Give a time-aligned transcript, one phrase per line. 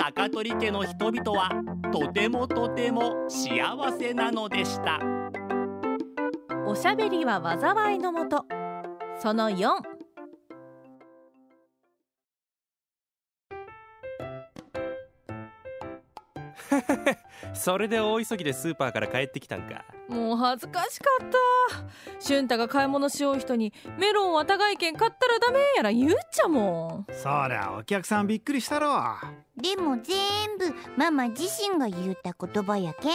[0.00, 1.50] 高取家の人々は
[1.92, 3.60] とてもとても幸
[3.98, 4.98] せなのでした。
[6.66, 8.46] おしゃべりは災いのもと。
[9.20, 9.89] その4
[17.54, 19.84] それで大急ぎでスーパーから帰ってきたんか。
[20.08, 21.38] もう恥ずかしかった。
[22.20, 28.90] 俊太が買い物しよう人にメロンは高いけん買ったらダメやら言うっちゃもんそりゃお客さんびっくりしたろ。
[29.56, 30.16] でも全
[30.58, 33.12] 部ママ自身が言うた言葉やけん。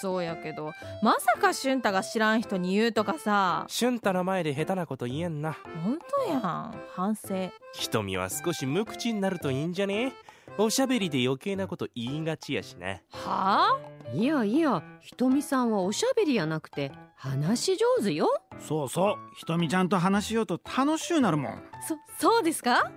[0.00, 0.72] そうやけど。
[1.02, 3.64] まさか俊太が知らん人に言うとかさ。
[3.68, 10.12] 俊太の前で下手なこと言えんな本当やん反省瞳は少し無口になるといいんじゃね
[10.58, 13.76] おしゃべりで余計なこと言いがちやしなはあ？
[14.14, 18.28] いやいやひとみさんはおしゃべりやなくて話し上手よ。
[18.60, 21.62] そうそうひとみちゃんと話しようと楽しゅうなるもん。
[21.88, 22.92] そそうですか？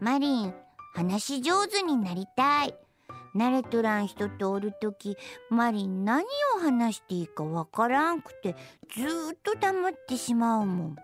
[0.00, 0.54] マリン
[0.94, 2.74] 話し上手になりたい。
[3.36, 5.16] 慣れとらん人とおるとき
[5.50, 6.24] マリン何
[6.56, 8.56] を話していいかわからんくて
[8.94, 10.96] ずーっと黙ってしまうもん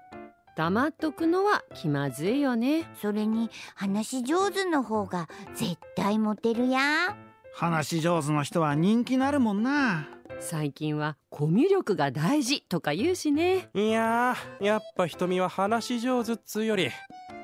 [0.55, 2.85] 黙っとくのは気まずいよね。
[3.01, 7.17] それに話し上手の方が絶対モテるや。
[7.55, 10.09] 話し上手の人は人気なるもんな。
[10.41, 13.71] 最近はコミュ力が大事とか言うしね。
[13.75, 16.91] いやーやっぱ瞳は話し上手っつうより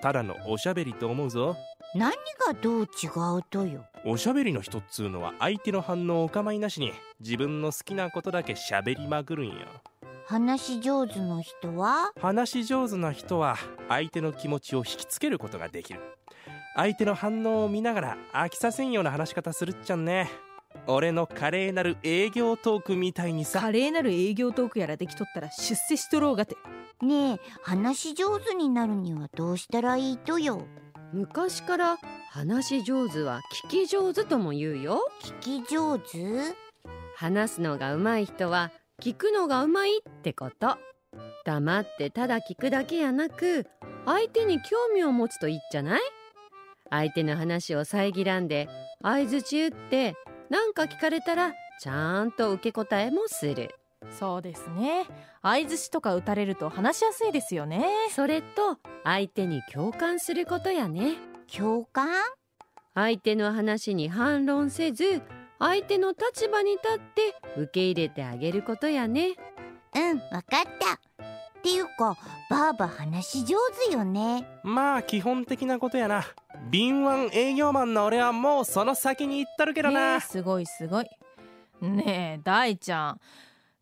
[0.02, 1.56] ただのおしゃべりと思うぞ。
[1.94, 2.10] 何
[2.46, 2.86] がどう違
[3.38, 3.86] うとよ。
[4.04, 9.54] おしゃべりの人っつうのは相手の反応をお構いなしに自分の好きなことだけしゃべりまくるんよ
[10.30, 12.12] 話し上手の人は？
[12.20, 13.56] 話し上手な人は
[13.88, 16.00] 相手の気持ちを引きつけることができる。
[16.76, 20.30] 相手の反応を見ながら飽きさせんような話し方するっちゃんね。
[20.86, 23.58] 俺の華麗なる営業トークみたいにさ。
[23.60, 26.58] 華麗なる営業トークやらできとったら出世しとろうがて。
[27.00, 30.66] ねえ話し上手になるにはどうしたらいいとよ？
[31.14, 31.96] 昔から
[32.28, 35.00] 話し上手は聞き上手とも言うよ。
[35.22, 36.54] 聞き上手？
[37.16, 38.70] 話すのが上手い人は
[39.00, 40.76] 聞くのが上手いってこと。
[41.44, 43.64] 黙ってただ聞くだけやなく
[44.04, 46.00] 相手に興味を持つといいっちゃない？
[46.90, 48.68] 相手の話を遮らんで
[49.00, 50.14] 相づち打って
[50.50, 53.70] 何か聞かれたらちゃんと受け答えもする。
[54.10, 55.06] そうですね。
[55.42, 57.86] 相槌とか打たれると話しやすいですよね。
[58.10, 61.14] それと相手に共感することやね。
[61.56, 62.08] 共感？
[62.96, 65.22] 相手の話に反論せず
[65.58, 69.34] 相手の立場に立って受け入れてあげることやね。
[69.94, 70.94] うんわかった。
[71.58, 72.16] っていうか
[72.48, 74.46] ばあば話し上手よね。
[74.62, 76.24] まあ基本的なことやな。
[76.70, 81.06] 敏腕営業マンの俺はもうその先に行ったるけどな、ねえすごいすごい。
[81.80, 83.20] ねえ大ちゃん。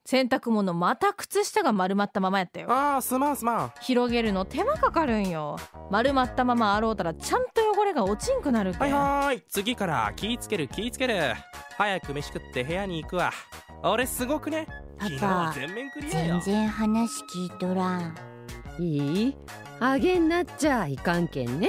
[0.06, 2.70] 洗濯物また靴下が丸まったままやったよ。
[2.70, 3.72] ああすまんすまん。
[3.82, 5.56] 広げるの手間かかるんよ。
[5.90, 8.80] 丸まったまま洗うたらちゃんと汚れが落ちんくなるけん。
[8.80, 9.42] はいはーい。
[9.48, 11.34] 次から気ぃつける気ぃつける。
[11.76, 13.32] 早く飯食って部屋に行くわ。
[13.82, 14.66] 俺すごくね。
[14.98, 16.40] パ昨パ日全面クリアよ。
[16.40, 18.14] 全然話聞いとらん。
[18.78, 19.36] いい？
[19.80, 21.68] あげんなっちゃいかんけんね